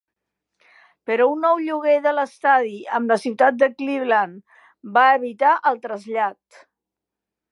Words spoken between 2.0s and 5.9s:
de l'estadi amb la ciutat de Cleveland va evitar el